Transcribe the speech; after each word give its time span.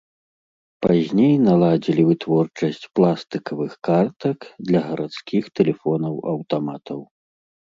Пазней 0.85 1.33
наладзілі 1.47 2.05
вытворчасць 2.09 2.89
пластыкавых 2.99 3.73
картак 3.89 4.37
для 4.71 4.79
гарадскіх 4.87 5.43
тэлефонаў-аўтаматаў. 5.61 6.99